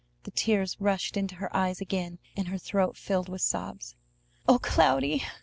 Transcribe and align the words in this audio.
The 0.23 0.31
tears 0.31 0.77
rushed 0.79 1.15
into 1.15 1.35
her 1.35 1.55
eyes 1.55 1.79
again, 1.79 2.17
and 2.35 2.47
her 2.47 2.57
throat 2.57 2.97
filled 2.97 3.29
with 3.29 3.41
sobs. 3.43 3.93
"O 4.47 4.57
Cloudy!" 4.57 5.23